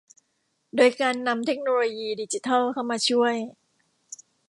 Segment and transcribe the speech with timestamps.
[0.75, 3.35] โดยการนำเทคโนโลยีดิจิทัลเข้ามาช่วย